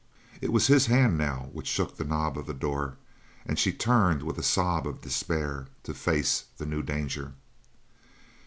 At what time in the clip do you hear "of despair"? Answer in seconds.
4.87-5.67